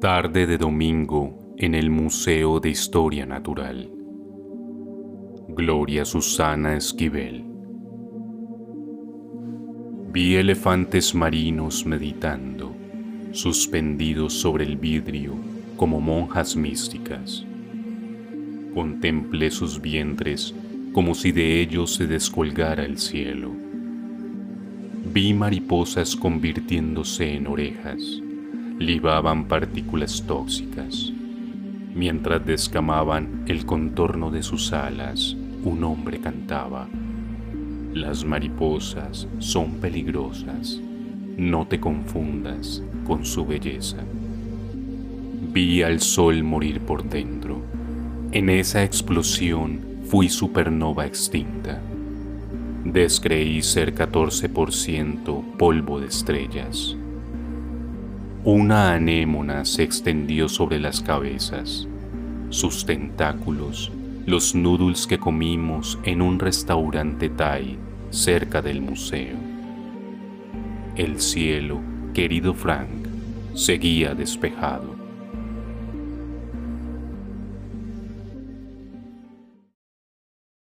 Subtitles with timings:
[0.00, 3.90] Tarde de domingo en el Museo de Historia Natural.
[5.48, 7.42] Gloria Susana Esquivel.
[10.12, 12.74] Vi elefantes marinos meditando,
[13.32, 15.32] suspendidos sobre el vidrio
[15.78, 17.46] como monjas místicas.
[18.74, 20.54] Contemplé sus vientres
[20.92, 23.50] como si de ellos se descolgara el cielo.
[25.14, 28.20] Vi mariposas convirtiéndose en orejas
[28.78, 31.10] libaban partículas tóxicas.
[31.94, 36.86] Mientras descamaban el contorno de sus alas, un hombre cantaba.
[37.94, 40.78] Las mariposas son peligrosas,
[41.38, 44.04] no te confundas con su belleza.
[45.54, 47.62] Vi al sol morir por dentro.
[48.32, 51.80] En esa explosión fui supernova extinta.
[52.84, 56.94] Descreí ser 14% polvo de estrellas.
[58.46, 61.88] Una anémona se extendió sobre las cabezas.
[62.50, 63.90] Sus tentáculos,
[64.24, 67.76] los noodles que comimos en un restaurante Thai
[68.10, 69.34] cerca del museo.
[70.94, 71.80] El cielo,
[72.14, 73.08] querido Frank,
[73.54, 74.95] seguía despejado.